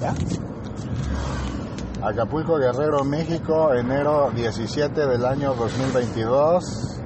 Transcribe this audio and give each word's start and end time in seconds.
¿Ya? 0.00 0.14
Acapulco 2.02 2.56
Guerrero, 2.58 3.02
México, 3.04 3.74
enero 3.74 4.30
17 4.34 5.06
del 5.06 5.24
año 5.24 5.54
2022. 5.54 7.00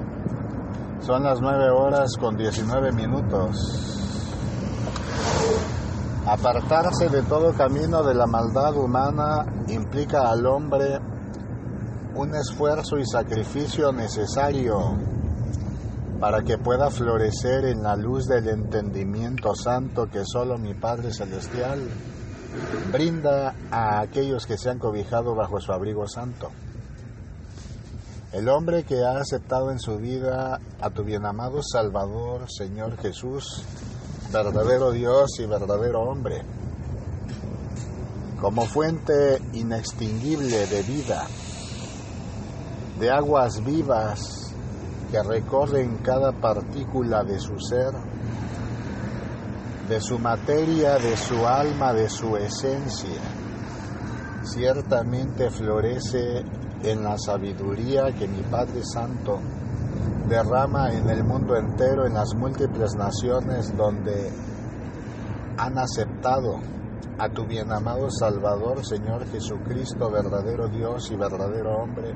Son 1.01 1.23
las 1.23 1.41
9 1.41 1.69
horas 1.71 2.15
con 2.19 2.37
19 2.37 2.91
minutos. 2.91 3.91
Apartarse 6.25 7.09
de 7.09 7.23
todo 7.23 7.51
camino 7.53 8.03
de 8.03 8.13
la 8.13 8.27
maldad 8.27 8.75
humana 8.75 9.45
implica 9.69 10.29
al 10.29 10.45
hombre 10.45 10.99
un 12.13 12.35
esfuerzo 12.35 12.99
y 12.99 13.05
sacrificio 13.05 13.91
necesario 13.91 14.97
para 16.21 16.43
que 16.43 16.59
pueda 16.59 16.91
florecer 16.91 17.65
en 17.65 17.81
la 17.81 17.95
luz 17.95 18.27
del 18.27 18.47
entendimiento 18.47 19.55
santo 19.55 20.05
que 20.05 20.23
solo 20.23 20.59
mi 20.59 20.75
Padre 20.75 21.11
Celestial 21.11 21.89
brinda 22.91 23.55
a 23.71 24.01
aquellos 24.01 24.45
que 24.45 24.55
se 24.55 24.69
han 24.69 24.77
cobijado 24.77 25.33
bajo 25.33 25.59
su 25.59 25.73
abrigo 25.73 26.07
santo. 26.07 26.51
El 28.31 28.49
hombre 28.49 28.83
que 28.83 29.03
ha 29.03 29.17
aceptado 29.17 29.71
en 29.71 29.79
su 29.79 29.97
vida 29.97 30.59
a 30.79 30.89
tu 30.91 31.03
bienamado 31.03 31.63
Salvador, 31.63 32.45
Señor 32.51 32.97
Jesús, 32.97 33.63
verdadero 34.31 34.91
Dios 34.91 35.39
y 35.39 35.47
verdadero 35.47 36.01
hombre, 36.01 36.43
como 38.39 38.65
fuente 38.65 39.41
inextinguible 39.53 40.67
de 40.67 40.83
vida, 40.83 41.25
de 42.99 43.09
aguas 43.09 43.63
vivas 43.65 44.50
que 45.11 45.21
recorren 45.21 45.97
cada 45.97 46.31
partícula 46.31 47.23
de 47.23 47.37
su 47.37 47.59
ser, 47.59 47.91
de 49.89 49.99
su 49.99 50.17
materia, 50.17 50.97
de 50.97 51.17
su 51.17 51.45
alma, 51.45 51.91
de 51.91 52.07
su 52.07 52.37
esencia. 52.37 53.21
Ciertamente 54.43 55.49
florece 55.49 56.43
en 56.83 57.03
la 57.03 57.17
sabiduría 57.17 58.13
que 58.13 58.27
mi 58.27 58.41
Padre 58.43 58.81
Santo 58.83 59.39
derrama 60.29 60.93
en 60.93 61.09
el 61.09 61.25
mundo 61.25 61.57
entero, 61.57 62.07
en 62.07 62.13
las 62.13 62.33
múltiples 62.33 62.95
naciones 62.95 63.75
donde 63.75 64.31
han 65.57 65.77
aceptado 65.77 66.57
a 67.19 67.29
tu 67.29 67.45
bienamado 67.45 68.09
Salvador, 68.09 68.85
Señor 68.85 69.27
Jesucristo, 69.27 70.09
verdadero 70.09 70.69
Dios 70.69 71.11
y 71.11 71.15
verdadero 71.17 71.83
hombre, 71.83 72.15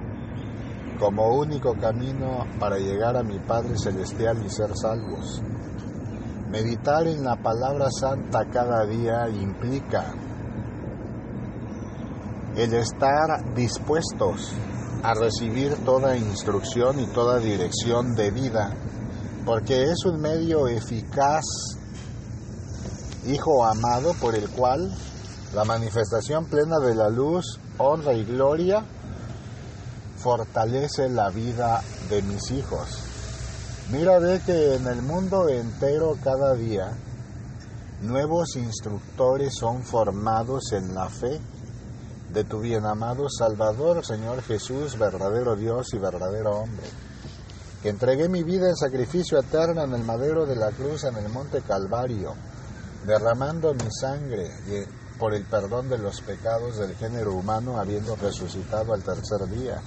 como 1.00 1.38
único 1.38 1.74
camino 1.76 2.46
para 2.60 2.78
llegar 2.78 3.18
a 3.18 3.24
mi 3.24 3.40
Padre 3.40 3.78
Celestial 3.78 4.44
y 4.46 4.50
ser 4.50 4.72
salvos. 4.76 5.42
Meditar 6.50 7.08
en 7.08 7.24
la 7.24 7.36
palabra 7.36 7.88
santa 7.92 8.46
cada 8.46 8.86
día 8.86 9.28
implica 9.30 10.14
el 12.56 12.74
estar 12.74 13.54
dispuestos 13.54 14.54
a 15.04 15.14
recibir 15.14 15.76
toda 15.84 16.16
instrucción 16.16 17.00
y 17.00 17.08
toda 17.08 17.40
dirección 17.40 18.16
de 18.16 18.32
vida, 18.32 18.74
porque 19.46 19.84
es 19.84 20.06
un 20.06 20.22
medio 20.22 20.68
eficaz, 20.68 21.44
Hijo 23.28 23.66
amado, 23.66 24.14
por 24.22 24.36
el 24.36 24.48
cual 24.50 24.96
la 25.56 25.64
manifestación 25.64 26.46
plena 26.46 26.78
de 26.78 26.94
la 26.94 27.10
luz, 27.10 27.60
honra 27.80 28.14
y 28.14 28.24
gloria 28.24 28.86
fortalece 30.26 31.08
la 31.08 31.30
vida 31.30 31.84
de 32.10 32.24
mis 32.24 32.50
hijos. 32.50 32.98
Mira, 33.92 34.18
ve 34.18 34.42
que 34.44 34.74
en 34.74 34.88
el 34.88 35.04
mundo 35.04 35.48
entero 35.50 36.18
cada 36.24 36.56
día 36.56 36.98
nuevos 38.02 38.56
instructores 38.56 39.54
son 39.54 39.84
formados 39.84 40.72
en 40.72 40.96
la 40.96 41.10
fe 41.10 41.40
de 42.34 42.44
tu 42.44 42.60
bien 42.60 42.88
amado 42.88 43.30
Salvador, 43.30 44.04
Señor 44.04 44.42
Jesús, 44.42 44.98
verdadero 44.98 45.56
Dios 45.56 45.94
y 45.94 46.00
verdadero 46.00 46.58
hombre, 46.58 46.88
que 47.84 47.90
entregué 47.90 48.28
mi 48.28 48.42
vida 48.42 48.68
en 48.68 48.76
sacrificio 48.76 49.38
eterno 49.38 49.84
en 49.84 49.94
el 49.94 50.04
madero 50.04 50.48
de 50.48 50.56
la 50.56 50.72
cruz 50.72 51.04
en 51.04 51.18
el 51.18 51.30
monte 51.30 51.62
Calvario, 51.62 52.34
derramando 53.06 53.76
mi 53.76 53.92
sangre 53.92 54.50
por 55.20 55.36
el 55.36 55.46
perdón 55.46 55.88
de 55.88 56.00
los 56.00 56.20
pecados 56.22 56.78
del 56.78 56.96
género 56.96 57.34
humano, 57.34 57.80
habiendo 57.80 58.16
resucitado 58.16 58.92
al 58.92 59.04
tercer 59.04 59.48
día. 59.50 59.80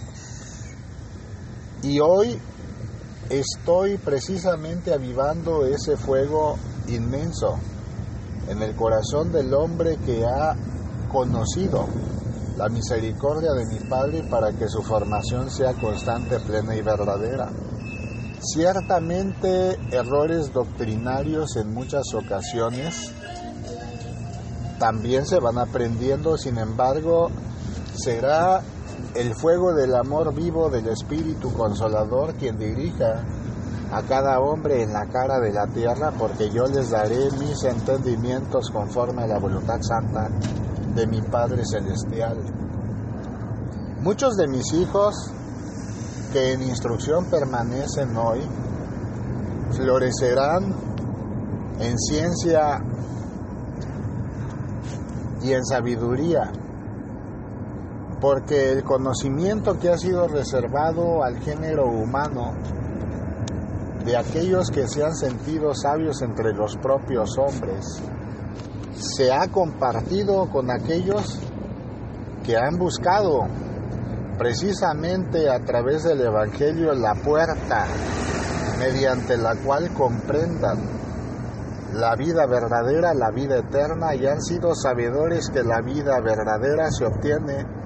Y 1.82 2.00
hoy 2.00 2.38
estoy 3.30 3.98
precisamente 3.98 4.92
avivando 4.92 5.64
ese 5.64 5.96
fuego 5.96 6.56
inmenso 6.88 7.58
en 8.48 8.62
el 8.62 8.74
corazón 8.74 9.30
del 9.30 9.52
hombre 9.54 9.96
que 10.04 10.24
ha 10.24 10.56
conocido 11.10 11.86
la 12.56 12.68
misericordia 12.68 13.52
de 13.52 13.66
mi 13.66 13.78
Padre 13.88 14.24
para 14.28 14.52
que 14.52 14.68
su 14.68 14.82
formación 14.82 15.50
sea 15.50 15.74
constante, 15.74 16.40
plena 16.40 16.74
y 16.74 16.82
verdadera. 16.82 17.48
Ciertamente 18.40 19.78
errores 19.92 20.52
doctrinarios 20.52 21.56
en 21.56 21.72
muchas 21.72 22.02
ocasiones 22.14 23.12
también 24.78 25.26
se 25.26 25.38
van 25.40 25.58
aprendiendo, 25.58 26.36
sin 26.36 26.58
embargo, 26.58 27.30
será 27.96 28.62
el 29.14 29.34
fuego 29.34 29.74
del 29.74 29.94
amor 29.94 30.34
vivo 30.34 30.70
del 30.70 30.88
Espíritu 30.88 31.52
Consolador 31.52 32.34
quien 32.34 32.58
dirija 32.58 33.24
a 33.92 34.02
cada 34.02 34.40
hombre 34.40 34.82
en 34.82 34.92
la 34.92 35.06
cara 35.06 35.40
de 35.40 35.52
la 35.52 35.66
tierra, 35.66 36.12
porque 36.18 36.50
yo 36.50 36.66
les 36.66 36.90
daré 36.90 37.30
mis 37.38 37.64
entendimientos 37.64 38.70
conforme 38.70 39.22
a 39.22 39.26
la 39.26 39.38
voluntad 39.38 39.80
santa 39.80 40.28
de 40.94 41.06
mi 41.06 41.22
Padre 41.22 41.62
Celestial. 41.64 42.36
Muchos 44.02 44.36
de 44.36 44.46
mis 44.46 44.72
hijos 44.74 45.14
que 46.32 46.52
en 46.52 46.62
instrucción 46.62 47.24
permanecen 47.30 48.16
hoy 48.16 48.40
florecerán 49.72 50.74
en 51.80 51.98
ciencia 51.98 52.82
y 55.42 55.52
en 55.52 55.64
sabiduría, 55.64 56.50
porque 58.20 58.72
el 58.72 58.84
conocimiento 58.84 59.78
que 59.78 59.90
ha 59.90 59.98
sido 59.98 60.26
reservado 60.26 61.22
al 61.22 61.38
género 61.40 61.86
humano 61.86 62.52
de 64.04 64.16
aquellos 64.16 64.70
que 64.70 64.88
se 64.88 65.04
han 65.04 65.14
sentido 65.14 65.74
sabios 65.74 66.22
entre 66.22 66.52
los 66.52 66.76
propios 66.76 67.36
hombres, 67.38 68.02
se 68.94 69.32
ha 69.32 69.46
compartido 69.48 70.48
con 70.50 70.70
aquellos 70.70 71.38
que 72.44 72.56
han 72.56 72.78
buscado 72.78 73.46
precisamente 74.38 75.50
a 75.50 75.60
través 75.60 76.04
del 76.04 76.20
Evangelio 76.22 76.94
la 76.94 77.14
puerta 77.14 77.86
mediante 78.78 79.36
la 79.36 79.54
cual 79.56 79.92
comprendan 79.92 80.78
la 81.92 82.14
vida 82.16 82.46
verdadera, 82.46 83.14
la 83.14 83.30
vida 83.30 83.58
eterna, 83.58 84.14
y 84.14 84.26
han 84.26 84.40
sido 84.40 84.74
sabedores 84.74 85.48
que 85.50 85.62
la 85.62 85.80
vida 85.80 86.20
verdadera 86.20 86.90
se 86.90 87.04
obtiene 87.04 87.77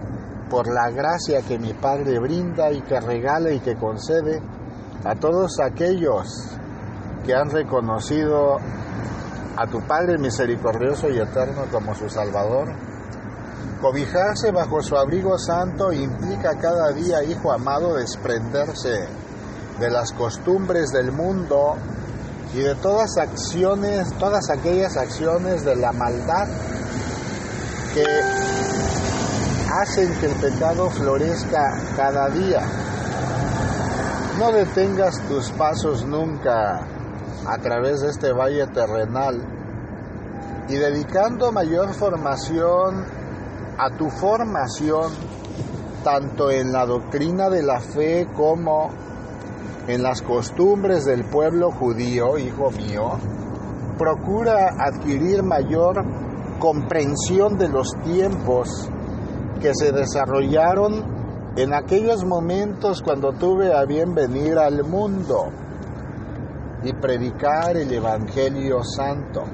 por 0.52 0.68
la 0.68 0.90
gracia 0.90 1.40
que 1.40 1.58
mi 1.58 1.72
Padre 1.72 2.18
brinda 2.18 2.70
y 2.70 2.82
que 2.82 3.00
regala 3.00 3.50
y 3.52 3.60
que 3.60 3.74
concede 3.74 4.38
a 5.02 5.14
todos 5.14 5.58
aquellos 5.60 6.28
que 7.24 7.34
han 7.34 7.48
reconocido 7.48 8.58
a 9.56 9.66
tu 9.66 9.80
Padre 9.86 10.18
misericordioso 10.18 11.08
y 11.08 11.18
eterno 11.18 11.62
como 11.72 11.94
su 11.94 12.06
Salvador. 12.10 12.68
Cobijarse 13.80 14.52
bajo 14.52 14.82
su 14.82 14.94
abrigo 14.94 15.38
santo 15.38 15.90
implica 15.90 16.58
cada 16.60 16.92
día, 16.92 17.24
hijo 17.24 17.50
amado, 17.50 17.94
desprenderse 17.94 19.08
de 19.80 19.90
las 19.90 20.12
costumbres 20.12 20.90
del 20.90 21.12
mundo 21.12 21.76
y 22.52 22.58
de 22.58 22.74
todas 22.74 23.16
acciones, 23.16 24.12
todas 24.18 24.50
aquellas 24.50 24.98
acciones 24.98 25.64
de 25.64 25.76
la 25.76 25.92
maldad 25.92 26.46
que 27.94 28.04
hacen 29.80 30.12
que 30.20 30.26
el 30.26 30.34
pecado 30.34 30.90
florezca 30.90 31.72
cada 31.96 32.28
día. 32.28 32.60
No 34.38 34.52
detengas 34.52 35.18
tus 35.28 35.50
pasos 35.52 36.04
nunca 36.04 36.86
a 37.46 37.58
través 37.58 38.00
de 38.00 38.10
este 38.10 38.32
valle 38.32 38.66
terrenal 38.66 39.40
y 40.68 40.74
dedicando 40.74 41.52
mayor 41.52 41.92
formación 41.94 43.04
a 43.78 43.90
tu 43.96 44.10
formación, 44.10 45.10
tanto 46.04 46.50
en 46.50 46.72
la 46.72 46.84
doctrina 46.84 47.48
de 47.48 47.62
la 47.62 47.80
fe 47.80 48.28
como 48.36 48.90
en 49.88 50.02
las 50.02 50.22
costumbres 50.22 51.04
del 51.04 51.24
pueblo 51.24 51.70
judío, 51.70 52.36
hijo 52.38 52.70
mío, 52.70 53.18
procura 53.98 54.74
adquirir 54.78 55.42
mayor 55.42 56.04
comprensión 56.58 57.58
de 57.58 57.68
los 57.68 57.88
tiempos 58.04 58.91
que 59.62 59.72
se 59.74 59.92
desarrollaron 59.92 61.54
en 61.56 61.72
aquellos 61.72 62.24
momentos 62.24 63.00
cuando 63.00 63.32
tuve 63.32 63.72
a 63.72 63.84
bien 63.84 64.12
venir 64.12 64.58
al 64.58 64.82
mundo 64.82 65.50
y 66.82 66.92
predicar 66.92 67.76
el 67.76 67.92
Evangelio 67.92 68.82
Santo. 68.82 69.44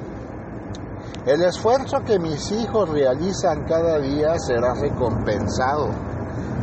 El 1.27 1.43
esfuerzo 1.43 1.99
que 2.07 2.19
mis 2.19 2.51
hijos 2.53 2.89
realizan 2.89 3.65
cada 3.67 3.99
día 3.99 4.39
será 4.39 4.73
recompensado, 4.73 5.91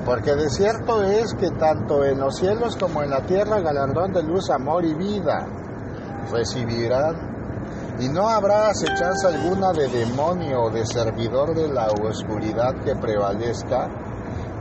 porque 0.06 0.33
de 0.33 0.50
cierto 0.50 1.03
es 1.03 1.36
que 1.36 1.51
tanto 1.51 2.03
en 2.03 2.19
los 2.19 2.38
cielos 2.38 2.75
como 2.75 3.03
en 3.03 3.12
la 3.12 3.21
tierra 3.21 3.59
galardón 3.59 4.12
de 4.12 4.24
luz, 4.24 4.50
amor 4.50 4.83
y 4.86 4.95
vida 4.95 5.45
recibirán, 6.31 7.34
y 8.00 8.09
no 8.09 8.27
habrá 8.27 8.69
acechanza 8.69 9.30
alguna 9.30 9.71
de 9.71 9.88
demonio 9.88 10.63
o 10.63 10.69
de 10.69 10.86
servidor 10.86 11.56
de 11.56 11.68
la 11.68 11.88
oscuridad 11.88 12.75
que 12.83 12.95
prevalezca, 12.95 13.89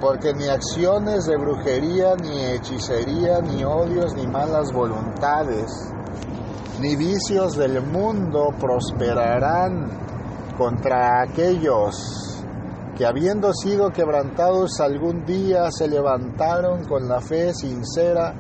porque 0.01 0.33
ni 0.35 0.49
acciones 0.49 1.27
de 1.27 1.37
brujería, 1.37 2.15
ni 2.17 2.45
hechicería, 2.45 3.41
ni 3.41 3.65
odios, 3.65 4.15
ni 4.15 4.27
malas 4.27 4.73
voluntades, 4.73 5.71
ni 6.81 6.95
vicios 6.95 7.57
del 7.57 7.81
mundo 7.83 8.55
prosperarán 8.59 9.91
contra 10.57 11.23
aquellos 11.23 12.35
que 12.97 13.05
habiendo 13.05 13.53
sido 13.53 13.91
quebrantados 13.91 14.79
algún 14.81 15.25
día 15.25 15.71
se 15.73 15.89
levantaron 15.89 16.85
con 16.85 17.09
la 17.09 17.21
fe 17.21 17.53
sincera 17.53 18.35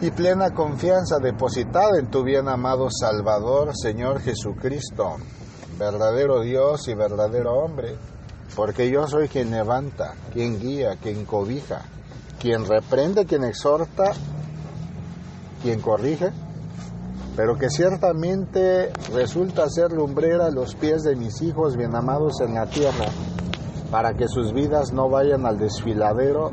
y 0.00 0.10
plena 0.12 0.50
confianza 0.50 1.18
depositada 1.18 1.98
en 1.98 2.08
tu 2.08 2.22
bien 2.22 2.48
amado 2.48 2.88
Salvador, 2.90 3.72
Señor 3.74 4.20
Jesucristo, 4.20 5.16
verdadero 5.78 6.40
Dios 6.42 6.86
y 6.86 6.94
verdadero 6.94 7.54
hombre, 7.54 7.96
porque 8.54 8.90
yo 8.90 9.06
soy 9.08 9.28
quien 9.28 9.50
levanta, 9.50 10.14
quien 10.32 10.60
guía, 10.60 10.96
quien 11.02 11.24
cobija, 11.24 11.82
quien 12.38 12.66
reprende, 12.66 13.26
quien 13.26 13.44
exhorta 13.44 14.12
quien 15.62 15.80
corrige, 15.80 16.30
pero 17.36 17.56
que 17.56 17.68
ciertamente 17.68 18.92
resulta 19.12 19.68
ser 19.68 19.92
lumbrera 19.92 20.46
a 20.46 20.50
los 20.50 20.76
pies 20.76 21.02
de 21.02 21.16
mis 21.16 21.42
hijos 21.42 21.76
bien 21.76 21.96
amados 21.96 22.40
en 22.40 22.54
la 22.54 22.66
tierra, 22.66 23.06
para 23.90 24.14
que 24.14 24.28
sus 24.28 24.52
vidas 24.52 24.92
no 24.92 25.08
vayan 25.08 25.46
al 25.46 25.58
desfiladero 25.58 26.52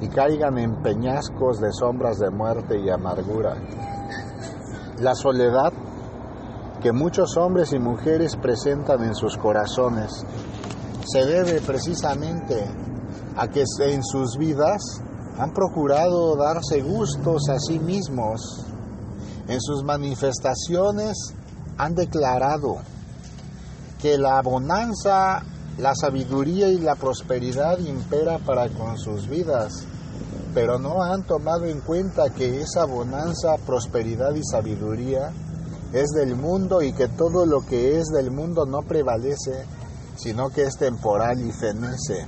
y 0.00 0.08
caigan 0.08 0.58
en 0.58 0.82
peñascos 0.82 1.60
de 1.60 1.72
sombras 1.72 2.18
de 2.18 2.30
muerte 2.30 2.78
y 2.78 2.90
amargura. 2.90 3.56
La 4.98 5.14
soledad 5.14 5.72
que 6.82 6.92
muchos 6.92 7.36
hombres 7.36 7.72
y 7.72 7.78
mujeres 7.78 8.36
presentan 8.36 9.02
en 9.02 9.14
sus 9.14 9.36
corazones 9.36 10.24
se 11.04 11.24
debe 11.24 11.60
precisamente 11.60 12.68
a 13.36 13.48
que 13.48 13.64
en 13.80 14.02
sus 14.02 14.36
vidas 14.36 15.02
han 15.38 15.52
procurado 15.52 16.36
darse 16.36 16.80
gustos 16.82 17.48
a 17.48 17.58
sí 17.58 17.78
mismos. 17.78 18.64
En 19.48 19.60
sus 19.60 19.84
manifestaciones 19.84 21.34
han 21.76 21.94
declarado 21.94 22.78
que 24.00 24.18
la 24.18 24.40
bonanza, 24.42 25.42
la 25.78 25.94
sabiduría 25.94 26.68
y 26.68 26.78
la 26.78 26.94
prosperidad 26.94 27.78
impera 27.78 28.38
para 28.38 28.68
con 28.68 28.98
sus 28.98 29.28
vidas, 29.28 29.72
pero 30.54 30.78
no 30.78 31.02
han 31.02 31.24
tomado 31.24 31.66
en 31.66 31.80
cuenta 31.80 32.30
que 32.30 32.60
esa 32.60 32.84
bonanza, 32.84 33.56
prosperidad 33.66 34.34
y 34.34 34.44
sabiduría 34.44 35.32
es 35.92 36.10
del 36.10 36.36
mundo 36.36 36.82
y 36.82 36.92
que 36.92 37.08
todo 37.08 37.46
lo 37.46 37.60
que 37.60 37.98
es 37.98 38.06
del 38.06 38.30
mundo 38.30 38.64
no 38.66 38.82
prevalece, 38.82 39.64
sino 40.16 40.48
que 40.48 40.62
es 40.62 40.76
temporal 40.76 41.40
y 41.40 41.52
fenece 41.52 42.26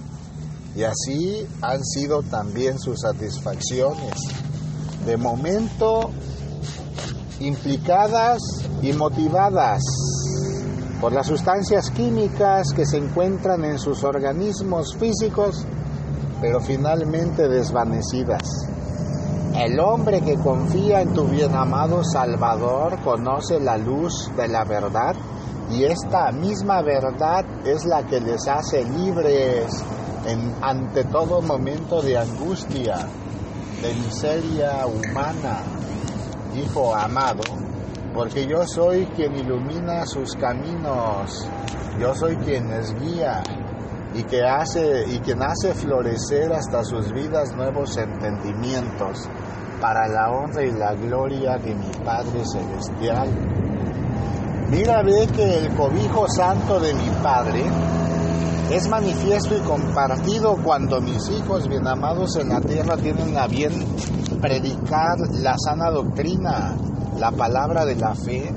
y 0.79 0.85
así 0.85 1.45
han 1.61 1.85
sido 1.85 2.23
también 2.23 2.79
sus 2.79 3.01
satisfacciones. 3.01 4.15
De 5.05 5.17
momento, 5.17 6.11
implicadas 7.41 8.39
y 8.81 8.93
motivadas 8.93 9.83
por 11.01 11.13
las 11.13 11.27
sustancias 11.27 11.91
químicas 11.91 12.73
que 12.75 12.85
se 12.85 12.97
encuentran 12.97 13.65
en 13.65 13.79
sus 13.79 14.03
organismos 14.03 14.97
físicos, 14.97 15.65
pero 16.41 16.61
finalmente 16.61 17.49
desvanecidas. 17.49 18.43
El 19.55 19.79
hombre 19.81 20.21
que 20.21 20.37
confía 20.37 21.01
en 21.01 21.15
tu 21.15 21.25
bien 21.25 21.55
amado 21.55 22.03
Salvador 22.05 23.01
conoce 23.03 23.59
la 23.61 23.77
luz 23.77 24.31
de 24.37 24.49
la 24.49 24.65
verdad 24.65 25.15
y 25.71 25.85
esta 25.85 26.31
misma 26.33 26.83
verdad 26.83 27.45
es 27.65 27.85
la 27.85 28.05
que 28.07 28.21
les 28.21 28.47
hace 28.47 28.85
libres 28.85 29.85
ante 30.61 31.05
todo 31.05 31.41
momento 31.41 32.03
de 32.03 32.19
angustia, 32.19 32.99
de 33.83 33.95
miseria 33.95 34.87
humana, 34.87 35.63
Hijo 36.55 36.95
amado, 36.95 37.43
porque 38.19 38.49
yo 38.49 38.67
soy 38.67 39.07
quien 39.15 39.37
ilumina 39.37 40.05
sus 40.05 40.35
caminos, 40.35 41.49
yo 42.01 42.13
soy 42.17 42.35
quien 42.39 42.69
les 42.69 42.93
guía 42.99 43.41
y 44.13 44.25
que 44.25 44.43
hace 44.43 45.05
y 45.09 45.21
quien 45.21 45.41
hace 45.41 45.73
florecer 45.73 46.53
hasta 46.53 46.83
sus 46.83 47.13
vidas 47.13 47.55
nuevos 47.55 47.97
entendimientos 47.97 49.29
para 49.81 50.09
la 50.09 50.33
honra 50.33 50.65
y 50.65 50.73
la 50.73 50.95
gloria 50.95 51.59
de 51.59 51.77
mi 51.77 51.93
Padre 52.05 52.43
celestial. 52.45 53.29
Mira, 54.69 55.05
ve 55.05 55.29
que 55.29 55.59
el 55.59 55.77
cobijo 55.77 56.27
santo 56.27 56.81
de 56.81 56.95
mi 56.95 57.09
Padre 57.23 57.63
es 58.73 58.89
manifiesto 58.89 59.57
y 59.57 59.61
compartido 59.61 60.57
cuando 60.65 61.01
mis 61.01 61.31
hijos 61.31 61.69
bien 61.69 61.87
amados 61.87 62.35
en 62.35 62.49
la 62.49 62.61
tierra 62.61 62.97
tienen 62.97 63.39
a 63.39 63.47
bien 63.47 63.73
predicar 64.41 65.19
la 65.41 65.55
sana 65.57 65.89
doctrina, 65.91 66.75
la 67.19 67.33
palabra 67.33 67.85
de 67.85 67.97
la 67.97 68.15
fe, 68.15 68.53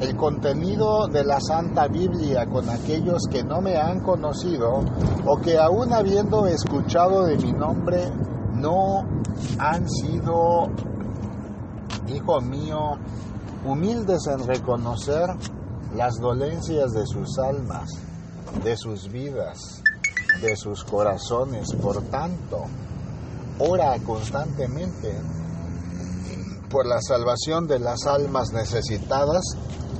el 0.00 0.16
contenido 0.16 1.06
de 1.08 1.24
la 1.24 1.40
Santa 1.40 1.88
Biblia 1.88 2.46
con 2.46 2.68
aquellos 2.68 3.22
que 3.30 3.42
no 3.42 3.60
me 3.60 3.76
han 3.76 4.00
conocido 4.00 4.82
o 5.26 5.40
que 5.40 5.58
aún 5.58 5.92
habiendo 5.92 6.46
escuchado 6.46 7.24
de 7.24 7.36
mi 7.36 7.52
nombre 7.52 8.10
no 8.54 9.04
han 9.58 9.88
sido, 9.88 10.68
hijo 12.08 12.40
mío, 12.40 12.98
humildes 13.64 14.26
en 14.26 14.46
reconocer 14.46 15.28
las 15.94 16.14
dolencias 16.20 16.92
de 16.92 17.06
sus 17.06 17.38
almas 17.38 17.90
de 18.62 18.76
sus 18.76 19.10
vidas, 19.10 19.82
de 20.40 20.56
sus 20.56 20.84
corazones. 20.84 21.72
Por 21.74 22.02
tanto, 22.04 22.64
ora 23.58 23.98
constantemente 24.00 25.14
por 26.70 26.86
la 26.86 27.00
salvación 27.00 27.66
de 27.66 27.78
las 27.78 28.06
almas 28.06 28.52
necesitadas 28.52 29.42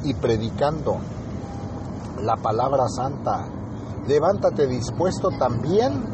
y 0.04 0.14
predicando 0.14 0.98
la 2.22 2.36
palabra 2.36 2.84
santa. 2.88 3.46
Levántate 4.06 4.66
dispuesto 4.66 5.30
también 5.38 6.04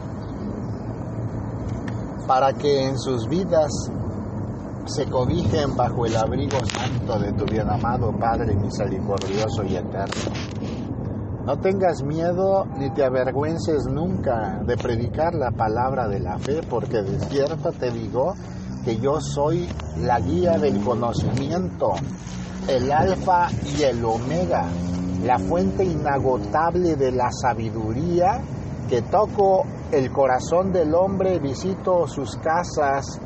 para 2.26 2.52
que 2.54 2.86
en 2.86 2.98
sus 2.98 3.28
vidas 3.28 3.70
se 4.86 5.06
cobijen 5.06 5.76
bajo 5.76 6.06
el 6.06 6.16
abrigo 6.16 6.58
santo 6.66 7.18
de 7.18 7.32
tu 7.32 7.44
bien 7.44 7.68
amado 7.68 8.12
Padre 8.18 8.54
misericordioso 8.56 9.62
y 9.64 9.76
eterno. 9.76 10.32
No 11.44 11.58
tengas 11.58 12.02
miedo 12.02 12.66
ni 12.78 12.90
te 12.90 13.04
avergüences 13.04 13.86
nunca 13.90 14.60
de 14.64 14.76
predicar 14.76 15.34
la 15.34 15.50
palabra 15.50 16.06
de 16.06 16.20
la 16.20 16.38
fe, 16.38 16.60
porque 16.68 17.02
de 17.02 17.18
cierto 17.26 17.72
te 17.72 17.90
digo 17.90 18.34
que 18.84 18.98
yo 18.98 19.20
soy 19.20 19.68
la 20.00 20.20
guía 20.20 20.58
del 20.58 20.82
conocimiento, 20.82 21.92
el 22.68 22.90
alfa 22.90 23.48
y 23.76 23.82
el 23.82 24.04
omega, 24.04 24.66
la 25.24 25.38
fuente 25.38 25.84
inagotable 25.84 26.96
de 26.96 27.12
la 27.12 27.30
sabiduría, 27.30 28.40
que 28.88 29.02
toco 29.02 29.64
el 29.92 30.10
corazón 30.10 30.72
del 30.72 30.94
hombre, 30.94 31.38
visito 31.38 32.06
sus 32.06 32.36
casas, 32.36 33.20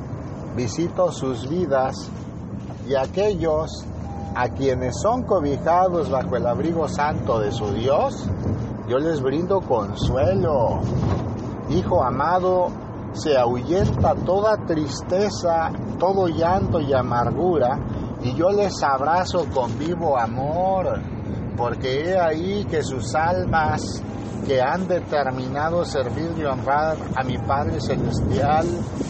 visito 0.54 1.10
sus 1.10 1.48
vidas, 1.48 2.10
y 2.88 2.94
aquellos 2.94 3.84
a 4.34 4.48
quienes 4.50 5.00
son 5.00 5.22
cobijados 5.22 6.10
bajo 6.10 6.36
el 6.36 6.46
abrigo 6.46 6.88
santo 6.88 7.40
de 7.40 7.50
su 7.50 7.72
Dios, 7.72 8.28
yo 8.88 8.98
les 8.98 9.20
brindo 9.22 9.60
consuelo. 9.60 10.80
Hijo 11.70 12.04
amado, 12.04 12.68
se 13.16 13.36
ahuyenta 13.36 14.14
toda 14.14 14.56
tristeza, 14.66 15.70
todo 15.98 16.28
llanto 16.28 16.80
y 16.80 16.92
amargura, 16.92 17.78
y 18.22 18.34
yo 18.34 18.50
les 18.50 18.82
abrazo 18.82 19.46
con 19.52 19.78
vivo 19.78 20.18
amor, 20.18 21.00
porque 21.56 22.04
he 22.04 22.18
ahí 22.18 22.64
que 22.66 22.82
sus 22.82 23.14
almas 23.14 24.02
que 24.46 24.62
han 24.62 24.86
determinado 24.86 25.84
servir 25.84 26.32
y 26.38 26.44
honrar 26.44 26.96
a 27.16 27.24
mi 27.24 27.36
Padre 27.36 27.80
Celestial, 27.80 28.66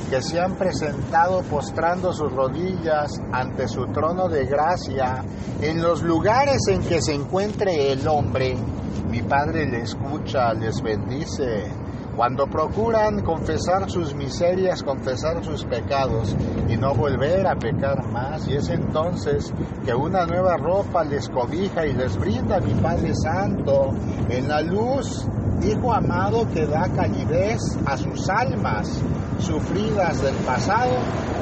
que 0.08 0.22
se 0.22 0.40
han 0.40 0.56
presentado 0.56 1.42
postrando 1.42 2.12
sus 2.12 2.32
rodillas 2.32 3.10
ante 3.32 3.68
su 3.68 3.86
trono 3.86 4.28
de 4.28 4.46
gracia, 4.46 5.22
en 5.60 5.82
los 5.82 6.02
lugares 6.02 6.60
en 6.68 6.80
que 6.82 7.02
se 7.02 7.14
encuentre 7.14 7.92
el 7.92 8.08
hombre, 8.08 8.56
mi 9.10 9.22
Padre 9.22 9.66
le 9.66 9.82
escucha, 9.82 10.54
les 10.54 10.80
bendice, 10.80 11.70
cuando 12.16 12.46
procuran 12.46 13.22
confesar 13.22 13.90
sus 13.90 14.14
miserias, 14.14 14.82
confesar 14.82 15.44
sus 15.44 15.64
pecados 15.64 16.34
y 16.66 16.76
no 16.76 16.94
volver 16.94 17.46
a 17.46 17.56
pecar 17.56 18.06
más, 18.10 18.48
y 18.48 18.54
es 18.54 18.70
entonces 18.70 19.52
que 19.84 19.94
una 19.94 20.24
nueva 20.24 20.56
ropa 20.56 21.04
les 21.04 21.28
cobija 21.28 21.86
y 21.86 21.92
les 21.92 22.16
brinda 22.18 22.58
mi 22.60 22.72
Padre 22.74 23.14
Santo 23.14 23.92
en 24.30 24.48
la 24.48 24.62
luz, 24.62 25.28
Hijo 25.62 25.92
amado 25.92 26.46
que 26.52 26.66
da 26.66 26.88
calidez 26.94 27.60
a 27.86 27.96
sus 27.96 28.28
almas 28.28 29.02
sufridas 29.38 30.22
del 30.22 30.34
pasado 30.36 30.92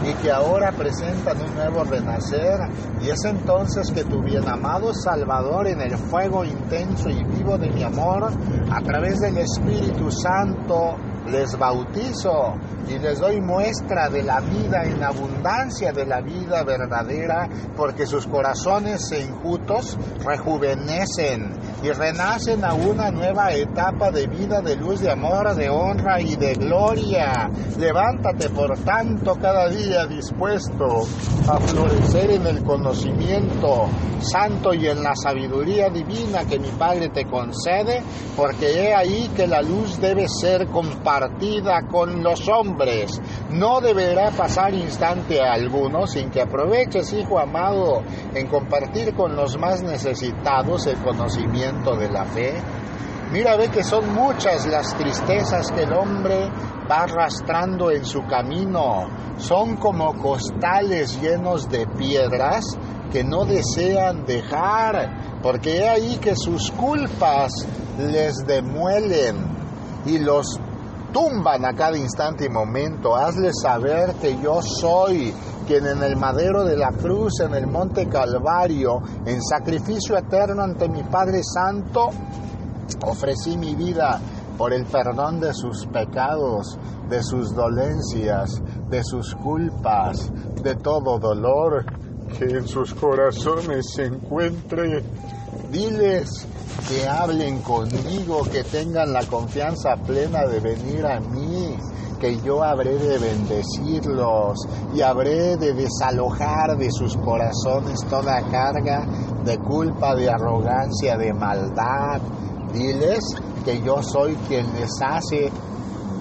y 0.04 0.12
que 0.22 0.30
ahora 0.30 0.72
presentan 0.72 1.40
un 1.40 1.54
nuevo 1.54 1.84
renacer. 1.84 2.58
Y 3.02 3.10
es 3.10 3.24
entonces 3.24 3.90
que 3.92 4.04
tu 4.04 4.22
bien 4.22 4.46
amado 4.48 4.92
Salvador 4.94 5.66
en 5.66 5.80
el 5.80 5.96
fuego 5.96 6.44
intenso 6.44 7.10
y 7.10 7.24
vivo 7.24 7.58
de 7.58 7.70
mi 7.70 7.82
amor, 7.82 8.30
a 8.70 8.80
través 8.82 9.20
del 9.20 9.38
Espíritu 9.38 10.10
Santo, 10.10 10.96
les 11.26 11.56
bautizo 11.58 12.54
y 12.88 12.98
les 12.98 13.18
doy 13.18 13.40
muestra 13.40 14.10
de 14.10 14.22
la 14.22 14.40
vida 14.40 14.84
en 14.84 15.02
abundancia, 15.02 15.92
de 15.92 16.04
la 16.04 16.20
vida 16.20 16.62
verdadera, 16.64 17.48
porque 17.76 18.06
sus 18.06 18.26
corazones 18.26 19.10
enjutos 19.12 19.96
rejuvenecen 20.22 21.52
y 21.82 21.90
renacen 21.90 22.62
a 22.64 22.74
una 22.74 23.10
nueva 23.10 23.52
etapa 23.52 24.10
de 24.10 24.26
vida, 24.26 24.60
de 24.60 24.76
luz, 24.76 25.00
de 25.00 25.10
amor, 25.10 25.54
de 25.54 25.70
honra 25.70 26.20
y 26.20 26.36
de 26.36 26.54
gloria. 26.54 27.50
Levántate, 27.78 28.50
por 28.50 28.78
tanto, 28.80 29.36
cada 29.36 29.68
día 29.68 30.06
dispuesto 30.06 31.06
a 31.48 31.58
florecer 31.58 32.32
en 32.32 32.46
el 32.46 32.62
conocimiento 32.64 33.88
santo 34.20 34.72
y 34.72 34.88
en 34.88 35.02
la 35.02 35.14
sabiduría 35.14 35.88
divina 35.90 36.44
que 36.44 36.58
mi 36.58 36.68
Padre 36.68 37.08
te 37.10 37.26
concede, 37.26 38.02
porque 38.36 38.88
he 38.88 38.94
ahí 38.94 39.30
que 39.34 39.46
la 39.46 39.62
luz 39.62 39.98
debe 40.00 40.26
ser 40.28 40.66
compartida 40.68 41.13
con 41.90 42.22
los 42.22 42.48
hombres. 42.48 43.20
No 43.50 43.80
deberá 43.80 44.30
pasar 44.30 44.74
instante 44.74 45.40
alguno 45.40 46.06
sin 46.06 46.30
que 46.30 46.42
aproveches, 46.42 47.12
hijo 47.12 47.38
amado, 47.38 48.02
en 48.34 48.46
compartir 48.48 49.14
con 49.14 49.36
los 49.36 49.58
más 49.58 49.82
necesitados 49.82 50.86
el 50.86 50.98
conocimiento 50.98 51.96
de 51.96 52.10
la 52.10 52.24
fe. 52.24 52.54
Mira, 53.32 53.56
ve 53.56 53.68
que 53.68 53.82
son 53.82 54.12
muchas 54.12 54.66
las 54.66 54.96
tristezas 54.96 55.70
que 55.72 55.82
el 55.82 55.92
hombre 55.92 56.50
va 56.90 57.02
arrastrando 57.02 57.90
en 57.90 58.04
su 58.04 58.24
camino. 58.26 59.08
Son 59.38 59.76
como 59.76 60.14
costales 60.14 61.20
llenos 61.20 61.68
de 61.68 61.86
piedras 61.86 62.64
que 63.12 63.24
no 63.24 63.44
desean 63.44 64.24
dejar, 64.24 65.40
porque 65.42 65.78
he 65.78 65.88
ahí 65.88 66.16
que 66.16 66.34
sus 66.36 66.70
culpas 66.72 67.52
les 67.98 68.44
demuelen 68.46 69.36
y 70.06 70.18
los 70.18 70.58
tumban 71.14 71.64
a 71.64 71.72
cada 71.72 71.96
instante 71.96 72.46
y 72.46 72.48
momento. 72.48 73.14
Hazles 73.14 73.54
saber 73.62 74.16
que 74.16 74.36
yo 74.42 74.60
soy 74.60 75.32
quien 75.66 75.86
en 75.86 76.02
el 76.02 76.16
madero 76.16 76.64
de 76.64 76.76
la 76.76 76.90
cruz, 76.90 77.40
en 77.40 77.54
el 77.54 77.68
monte 77.68 78.08
Calvario, 78.08 79.00
en 79.24 79.40
sacrificio 79.40 80.18
eterno 80.18 80.62
ante 80.62 80.88
mi 80.88 81.04
Padre 81.04 81.40
Santo, 81.42 82.10
ofrecí 83.06 83.56
mi 83.56 83.74
vida 83.76 84.20
por 84.58 84.72
el 84.72 84.84
perdón 84.86 85.40
de 85.40 85.54
sus 85.54 85.86
pecados, 85.86 86.78
de 87.08 87.22
sus 87.22 87.54
dolencias, 87.54 88.60
de 88.90 89.02
sus 89.04 89.34
culpas, 89.36 90.30
de 90.62 90.74
todo 90.74 91.18
dolor 91.18 91.84
que 92.38 92.44
en 92.44 92.66
sus 92.66 92.92
corazones 92.92 93.86
se 93.94 94.06
encuentre. 94.06 95.04
Diles 95.74 96.46
que 96.88 97.08
hablen 97.08 97.60
conmigo, 97.62 98.44
que 98.44 98.62
tengan 98.62 99.12
la 99.12 99.24
confianza 99.24 99.96
plena 99.96 100.46
de 100.46 100.60
venir 100.60 101.04
a 101.04 101.18
mí, 101.18 101.76
que 102.20 102.40
yo 102.42 102.62
habré 102.62 102.96
de 102.96 103.18
bendecirlos 103.18 104.56
y 104.94 105.00
habré 105.00 105.56
de 105.56 105.72
desalojar 105.72 106.78
de 106.78 106.92
sus 106.92 107.16
corazones 107.16 107.98
toda 108.08 108.40
carga 108.52 109.04
de 109.44 109.58
culpa, 109.58 110.14
de 110.14 110.30
arrogancia, 110.30 111.16
de 111.16 111.34
maldad. 111.34 112.20
Diles 112.72 113.24
que 113.64 113.82
yo 113.82 114.00
soy 114.00 114.36
quien 114.46 114.72
les 114.74 114.92
hace 115.02 115.50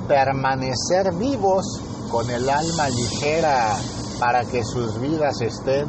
permanecer 0.08 1.14
vivos 1.14 1.64
con 2.10 2.28
el 2.28 2.50
alma 2.50 2.90
ligera 2.90 3.76
para 4.20 4.46
que 4.46 4.64
sus 4.64 5.00
vidas 5.00 5.42
estén 5.42 5.86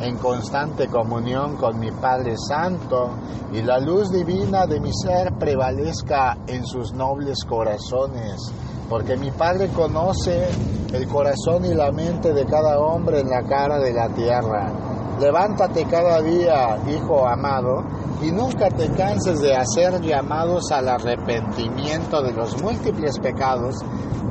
en 0.00 0.16
constante 0.16 0.88
comunión 0.88 1.56
con 1.56 1.78
mi 1.78 1.90
Padre 1.90 2.34
Santo 2.36 3.10
y 3.52 3.62
la 3.62 3.78
luz 3.78 4.10
divina 4.10 4.66
de 4.66 4.80
mi 4.80 4.92
ser 4.92 5.32
prevalezca 5.38 6.36
en 6.46 6.66
sus 6.66 6.92
nobles 6.92 7.44
corazones, 7.44 8.52
porque 8.88 9.16
mi 9.16 9.30
Padre 9.30 9.68
conoce 9.68 10.48
el 10.92 11.06
corazón 11.08 11.64
y 11.64 11.74
la 11.74 11.92
mente 11.92 12.32
de 12.32 12.44
cada 12.44 12.78
hombre 12.80 13.20
en 13.20 13.30
la 13.30 13.42
cara 13.42 13.78
de 13.78 13.92
la 13.92 14.08
tierra. 14.08 14.72
Levántate 15.20 15.84
cada 15.84 16.20
día, 16.20 16.76
hijo 16.88 17.26
amado, 17.26 17.84
y 18.20 18.32
nunca 18.32 18.68
te 18.68 18.90
canses 18.90 19.40
de 19.40 19.54
hacer 19.54 20.00
llamados 20.00 20.72
al 20.72 20.88
arrepentimiento 20.88 22.20
de 22.22 22.32
los 22.32 22.60
múltiples 22.60 23.18
pecados 23.20 23.76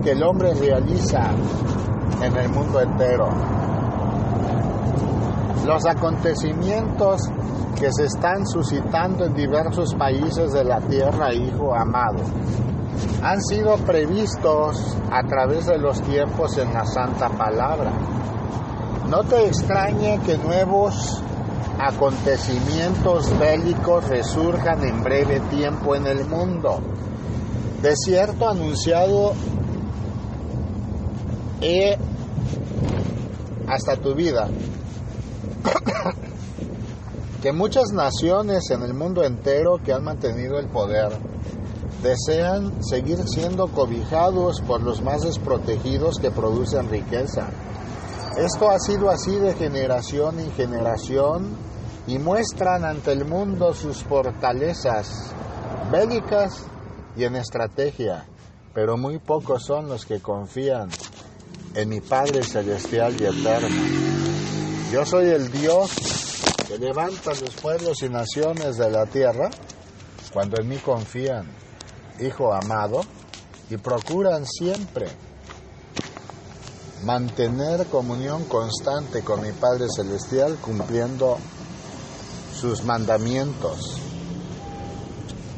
que 0.03 0.11
el 0.11 0.23
hombre 0.23 0.53
realiza 0.53 1.31
en 2.21 2.35
el 2.35 2.49
mundo 2.49 2.81
entero 2.81 3.29
los 5.65 5.85
acontecimientos 5.85 7.21
que 7.79 7.89
se 7.91 8.05
están 8.05 8.45
suscitando 8.45 9.25
en 9.25 9.33
diversos 9.33 9.93
países 9.95 10.51
de 10.53 10.63
la 10.63 10.79
tierra, 10.81 11.33
hijo 11.33 11.73
amado, 11.73 12.19
han 13.21 13.41
sido 13.41 13.77
previstos 13.77 14.97
a 15.11 15.23
través 15.23 15.65
de 15.65 15.77
los 15.77 16.01
tiempos 16.01 16.57
en 16.57 16.73
la 16.73 16.85
Santa 16.85 17.29
Palabra. 17.29 17.91
No 19.09 19.23
te 19.23 19.47
extrañe 19.47 20.19
que 20.25 20.37
nuevos 20.37 21.21
acontecimientos 21.79 23.37
bélicos 23.39 24.07
resurjan 24.07 24.83
en 24.85 25.03
breve 25.03 25.39
tiempo 25.49 25.95
en 25.95 26.07
el 26.07 26.25
mundo. 26.25 26.79
De 27.81 27.95
cierto 27.95 28.49
anunciado 28.49 29.33
he 31.61 31.97
hasta 33.67 33.95
tu 33.95 34.13
vida 34.13 34.47
que 37.41 37.51
muchas 37.51 37.91
naciones 37.93 38.69
en 38.69 38.83
el 38.83 38.93
mundo 38.93 39.23
entero 39.23 39.79
que 39.83 39.93
han 39.93 40.03
mantenido 40.03 40.59
el 40.59 40.67
poder 40.67 41.11
desean 42.01 42.83
seguir 42.83 43.17
siendo 43.27 43.67
cobijados 43.69 44.61
por 44.61 44.81
los 44.81 45.01
más 45.01 45.21
desprotegidos 45.21 46.17
que 46.19 46.31
producen 46.31 46.89
riqueza. 46.89 47.47
Esto 48.37 48.69
ha 48.69 48.79
sido 48.79 49.09
así 49.09 49.35
de 49.35 49.53
generación 49.53 50.39
en 50.39 50.51
generación 50.53 51.55
y 52.07 52.19
muestran 52.19 52.83
ante 52.83 53.13
el 53.13 53.25
mundo 53.25 53.73
sus 53.73 54.03
fortalezas 54.03 55.33
bélicas 55.91 56.65
y 57.15 57.23
en 57.23 57.35
estrategia, 57.35 58.25
pero 58.73 58.97
muy 58.97 59.19
pocos 59.19 59.63
son 59.63 59.87
los 59.87 60.05
que 60.05 60.19
confían 60.19 60.89
en 61.75 61.89
mi 61.89 62.01
Padre 62.01 62.43
Celestial 62.43 63.15
y 63.19 63.25
Eterno. 63.25 64.12
Yo 64.93 65.03
soy 65.07 65.25
el 65.25 65.51
Dios 65.51 65.89
que 66.67 66.77
levanta 66.77 67.31
los 67.31 67.55
pueblos 67.59 68.03
y 68.03 68.09
naciones 68.09 68.77
de 68.77 68.91
la 68.91 69.07
tierra 69.07 69.49
cuando 70.31 70.61
en 70.61 70.69
mí 70.69 70.77
confían, 70.77 71.47
Hijo 72.19 72.53
amado, 72.53 73.01
y 73.71 73.77
procuran 73.77 74.45
siempre 74.45 75.07
mantener 77.01 77.87
comunión 77.87 78.45
constante 78.45 79.23
con 79.23 79.41
mi 79.41 79.51
Padre 79.53 79.87
Celestial 79.89 80.57
cumpliendo 80.57 81.39
sus 82.55 82.83
mandamientos. 82.83 83.97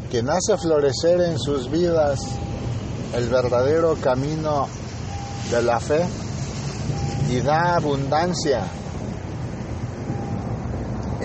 Quien 0.10 0.30
hace 0.30 0.58
florecer 0.58 1.20
en 1.20 1.38
sus 1.38 1.70
vidas 1.70 2.22
el 3.14 3.28
verdadero 3.28 3.96
camino 3.96 4.70
de 5.52 5.62
la 5.62 5.82
fe 5.82 6.06
y 7.30 7.42
da 7.42 7.76
abundancia 7.76 8.66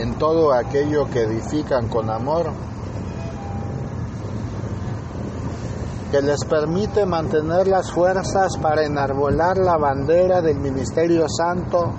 en 0.00 0.14
todo 0.14 0.52
aquello 0.52 1.08
que 1.10 1.22
edifican 1.22 1.88
con 1.88 2.08
amor, 2.08 2.46
que 6.10 6.22
les 6.22 6.42
permite 6.44 7.04
mantener 7.04 7.68
las 7.68 7.90
fuerzas 7.90 8.56
para 8.60 8.84
enarbolar 8.84 9.58
la 9.58 9.76
bandera 9.76 10.40
del 10.40 10.58
ministerio 10.58 11.26
santo 11.28 11.92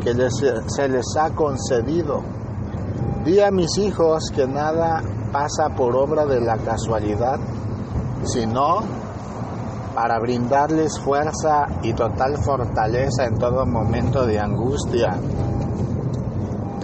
que 0.00 0.14
se 0.30 0.88
les 0.88 1.16
ha 1.18 1.30
concedido. 1.30 2.22
Di 3.24 3.40
a 3.40 3.50
mis 3.50 3.76
hijos 3.78 4.30
que 4.34 4.46
nada 4.46 5.02
pasa 5.32 5.70
por 5.76 5.96
obra 5.96 6.26
de 6.26 6.40
la 6.40 6.56
casualidad, 6.58 7.38
sino 8.24 8.80
para 9.94 10.18
brindarles 10.18 10.98
fuerza 11.00 11.66
y 11.82 11.92
total 11.92 12.36
fortaleza 12.38 13.24
en 13.24 13.38
todo 13.38 13.64
momento 13.66 14.26
de 14.26 14.38
angustia 14.38 15.18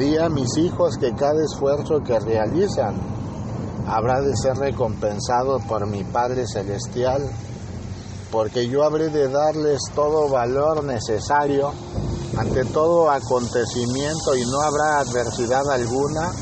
Di 0.00 0.16
a 0.16 0.30
mis 0.30 0.57
hijos 0.57 0.97
que 0.97 1.12
cada 1.12 1.45
esfuerzo 1.45 2.00
que 2.02 2.19
realizan 2.19 2.95
habrá 3.87 4.23
de 4.23 4.35
ser 4.35 4.57
recompensado 4.57 5.59
por 5.69 5.87
mi 5.87 6.04
Padre 6.04 6.47
Celestial, 6.47 7.21
porque 8.33 8.66
yo 8.66 8.83
habré 8.83 9.11
de 9.11 9.28
darles 9.28 9.78
todo 9.95 10.30
valor 10.30 10.85
necesario 10.85 11.71
ante 12.38 12.64
todo 12.64 13.11
acontecimiento 13.11 14.35
y 14.38 14.47
no 14.47 14.62
habrá 14.62 15.00
adversidad 15.00 15.69
alguna 15.71 16.33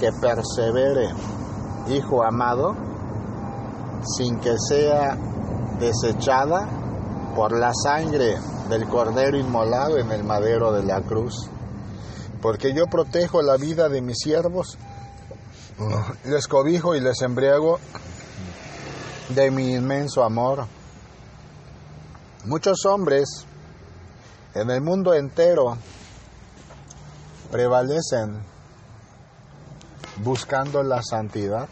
que 0.00 0.10
persevere, 0.10 1.14
Hijo 1.90 2.24
amado, 2.24 2.74
sin 4.16 4.40
que 4.40 4.56
sea 4.58 5.16
desechada 5.78 6.68
por 7.36 7.56
la 7.56 7.70
sangre 7.72 8.34
del 8.68 8.88
Cordero 8.88 9.38
inmolado 9.38 9.96
en 9.96 10.10
el 10.10 10.24
madero 10.24 10.72
de 10.72 10.82
la 10.82 11.00
cruz. 11.02 11.48
Porque 12.40 12.72
yo 12.72 12.86
protejo 12.86 13.42
la 13.42 13.56
vida 13.56 13.88
de 13.88 14.00
mis 14.00 14.18
siervos, 14.18 14.78
les 16.24 16.46
cobijo 16.46 16.94
y 16.94 17.00
les 17.00 17.20
embriago 17.22 17.78
de 19.30 19.50
mi 19.50 19.74
inmenso 19.74 20.24
amor. 20.24 20.66
Muchos 22.44 22.84
hombres 22.86 23.46
en 24.54 24.70
el 24.70 24.80
mundo 24.80 25.14
entero 25.14 25.76
prevalecen 27.50 28.40
buscando 30.22 30.82
la 30.82 31.02
santidad 31.02 31.68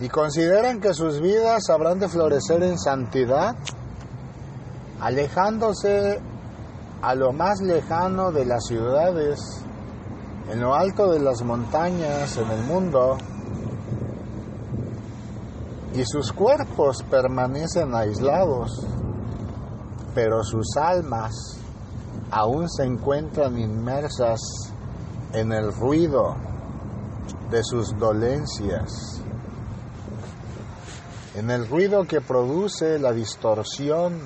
y 0.00 0.08
consideran 0.08 0.80
que 0.80 0.92
sus 0.92 1.20
vidas 1.20 1.68
habrán 1.70 2.00
de 2.00 2.08
florecer 2.08 2.62
en 2.62 2.78
santidad, 2.78 3.54
alejándose 5.00 6.20
a 7.04 7.14
lo 7.14 7.34
más 7.34 7.60
lejano 7.60 8.32
de 8.32 8.46
las 8.46 8.64
ciudades, 8.64 9.38
en 10.50 10.58
lo 10.58 10.74
alto 10.74 11.12
de 11.12 11.20
las 11.20 11.42
montañas, 11.42 12.38
en 12.38 12.50
el 12.50 12.64
mundo, 12.64 13.18
y 15.92 16.02
sus 16.06 16.32
cuerpos 16.32 17.04
permanecen 17.10 17.94
aislados, 17.94 18.86
pero 20.14 20.42
sus 20.42 20.78
almas 20.78 21.60
aún 22.30 22.70
se 22.70 22.84
encuentran 22.84 23.58
inmersas 23.58 24.40
en 25.34 25.52
el 25.52 25.74
ruido 25.74 26.36
de 27.50 27.62
sus 27.64 27.98
dolencias, 27.98 29.20
en 31.34 31.50
el 31.50 31.68
ruido 31.68 32.04
que 32.04 32.22
produce 32.22 32.98
la 32.98 33.12
distorsión 33.12 34.22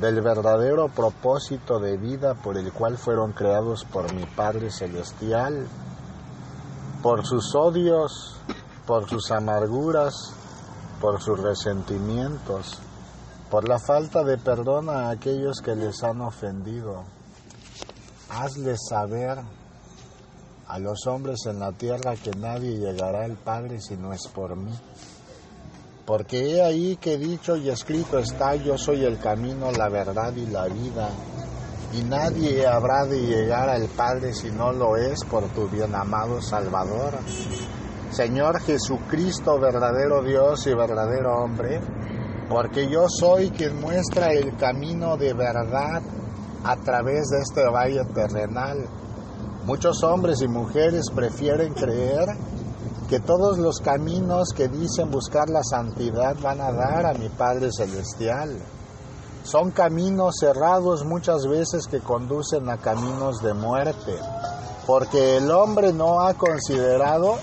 del 0.00 0.20
verdadero 0.20 0.88
propósito 0.88 1.78
de 1.78 1.96
vida 1.96 2.34
por 2.34 2.58
el 2.58 2.72
cual 2.72 2.98
fueron 2.98 3.32
creados 3.32 3.84
por 3.84 4.12
mi 4.14 4.26
Padre 4.26 4.70
Celestial, 4.70 5.66
por 7.02 7.26
sus 7.26 7.54
odios, 7.54 8.36
por 8.86 9.08
sus 9.08 9.30
amarguras, 9.30 10.14
por 11.00 11.22
sus 11.22 11.40
resentimientos, 11.40 12.78
por 13.50 13.68
la 13.68 13.78
falta 13.78 14.22
de 14.22 14.38
perdón 14.38 14.90
a 14.90 15.10
aquellos 15.10 15.60
que 15.62 15.74
les 15.74 16.02
han 16.02 16.20
ofendido. 16.20 17.04
Hazles 18.28 18.80
saber 18.90 19.38
a 20.66 20.78
los 20.78 21.06
hombres 21.06 21.46
en 21.46 21.60
la 21.60 21.72
tierra 21.72 22.16
que 22.16 22.32
nadie 22.32 22.76
llegará 22.78 23.24
al 23.24 23.36
Padre 23.36 23.80
si 23.80 23.96
no 23.96 24.12
es 24.12 24.26
por 24.28 24.56
mí. 24.56 24.72
Porque 26.06 26.38
he 26.38 26.62
ahí 26.62 26.96
que 26.96 27.18
dicho 27.18 27.56
y 27.56 27.68
escrito 27.68 28.18
está, 28.18 28.54
yo 28.54 28.78
soy 28.78 29.04
el 29.04 29.18
camino, 29.18 29.72
la 29.72 29.88
verdad 29.88 30.32
y 30.36 30.46
la 30.46 30.66
vida, 30.66 31.10
y 31.92 32.04
nadie 32.04 32.64
habrá 32.64 33.04
de 33.06 33.20
llegar 33.20 33.68
al 33.68 33.88
Padre 33.88 34.32
si 34.32 34.50
no 34.50 34.72
lo 34.72 34.96
es 34.96 35.24
por 35.24 35.42
tu 35.48 35.68
bien 35.68 35.94
amado 35.94 36.40
Salvador. 36.40 37.14
Señor 38.10 38.60
Jesucristo, 38.60 39.58
verdadero 39.58 40.22
Dios 40.22 40.64
y 40.68 40.74
verdadero 40.74 41.42
hombre, 41.42 41.80
porque 42.48 42.88
yo 42.88 43.06
soy 43.08 43.50
quien 43.50 43.80
muestra 43.80 44.32
el 44.32 44.56
camino 44.56 45.16
de 45.16 45.34
verdad 45.34 46.02
a 46.62 46.76
través 46.76 47.26
de 47.30 47.40
este 47.40 47.68
valle 47.68 48.04
terrenal 48.14 48.88
Muchos 49.66 50.04
hombres 50.04 50.42
y 50.42 50.46
mujeres 50.46 51.10
prefieren 51.12 51.74
creer 51.74 52.28
que 53.08 53.20
todos 53.20 53.58
los 53.58 53.78
caminos 53.80 54.48
que 54.54 54.68
dicen 54.68 55.10
buscar 55.10 55.48
la 55.48 55.62
santidad 55.62 56.36
van 56.42 56.60
a 56.60 56.72
dar 56.72 57.06
a 57.06 57.14
mi 57.14 57.28
Padre 57.28 57.70
Celestial. 57.70 58.58
Son 59.44 59.70
caminos 59.70 60.34
cerrados 60.40 61.04
muchas 61.04 61.46
veces 61.46 61.86
que 61.86 62.00
conducen 62.00 62.68
a 62.68 62.78
caminos 62.78 63.38
de 63.42 63.54
muerte, 63.54 64.16
porque 64.86 65.36
el 65.36 65.50
hombre 65.52 65.92
no 65.92 66.20
ha 66.20 66.34
considerado 66.34 67.36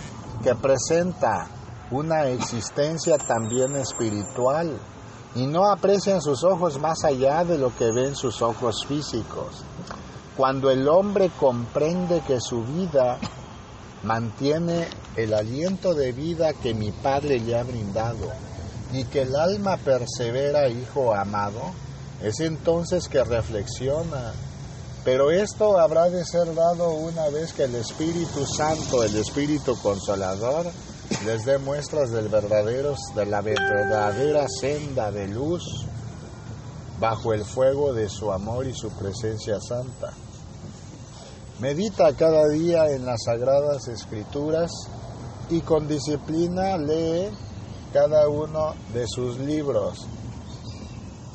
que 0.43 0.54
presenta 0.54 1.47
una 1.91 2.28
existencia 2.28 3.17
también 3.17 3.76
espiritual 3.78 4.78
y 5.36 5.47
no 5.47 5.71
aprecian 5.71 6.21
sus 6.21 6.43
ojos 6.43 6.78
más 6.80 7.06
allá 7.06 7.45
de 7.45 7.58
lo 7.58 7.73
que 7.76 7.91
ven 7.91 8.15
sus 8.15 8.41
ojos 8.41 8.86
físicos. 8.86 9.63
Cuando 10.36 10.69
el 10.69 10.89
hombre 10.89 11.32
comprende 11.39 12.21
que 12.28 12.41
su 12.41 12.63
vida 12.63 13.17
mantiene 14.04 14.88
el 15.16 15.34
aliento 15.34 15.94
de 15.94 16.12
vida 16.12 16.54
que 16.54 16.74
mi 16.74 16.92
Padre 16.92 17.39
le 17.39 17.58
ha 17.58 17.63
brindado 17.63 18.30
y 18.92 19.06
que 19.06 19.22
el 19.22 19.36
alma 19.36 19.78
persevera, 19.78 20.68
hijo 20.68 21.16
amado, 21.16 21.62
es 22.22 22.39
entonces 22.39 23.08
que 23.08 23.24
reflexiona. 23.24 24.34
Pero 25.04 25.32
esto 25.32 25.80
habrá 25.80 26.10
de 26.10 26.24
ser 26.24 26.54
dado 26.54 26.92
una 26.92 27.28
vez 27.30 27.54
que 27.54 27.63
el 27.63 27.76
Espíritu 27.76 28.46
Santo, 28.46 29.04
el 29.04 29.16
Espíritu 29.16 29.76
Consolador, 29.82 30.68
les 31.26 31.44
dé 31.46 31.58
muestras 31.58 32.12
del 32.12 32.30
verdadero, 32.30 32.96
de 33.16 33.26
la 33.26 33.42
verdadera 33.42 34.48
senda 34.48 35.12
de 35.12 35.28
luz 35.28 35.86
bajo 37.00 37.34
el 37.34 37.44
fuego 37.44 37.94
de 37.94 38.08
su 38.08 38.32
amor 38.32 38.66
y 38.68 38.74
su 38.74 38.89
presencia 38.92 39.60
santa. 39.60 40.13
Medita 41.63 42.13
cada 42.13 42.49
día 42.49 42.89
en 42.89 43.06
las 43.06 43.23
sagradas 43.23 43.88
escrituras 43.88 44.69
y 45.49 45.62
con 45.62 45.88
disciplina 45.88 46.78
lee 46.78 47.30
cada 47.93 48.28
uno 48.28 48.76
de 48.93 49.06
sus 49.08 49.39
libros. 49.39 50.06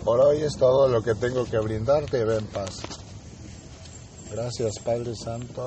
Por 0.05 0.21
hoy 0.21 0.43
es 0.43 0.55
todo 0.59 0.87
lo 0.87 1.01
que 1.01 1.15
tengo 1.15 1.47
que 1.47 1.59
brindarte. 1.59 2.27
Ven 2.27 2.47
paz. 2.49 2.83
Gracias 4.31 4.75
Padre 4.85 5.15
Santo. 5.17 5.67